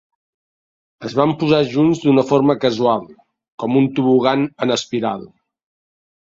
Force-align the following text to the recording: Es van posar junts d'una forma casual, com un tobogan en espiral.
Es 1.09 1.15
van 1.19 1.33
posar 1.43 1.59
junts 1.73 2.01
d'una 2.07 2.25
forma 2.31 2.57
casual, 2.65 3.07
com 3.65 3.79
un 3.85 3.93
tobogan 4.01 4.51
en 4.67 4.77
espiral. 4.81 5.27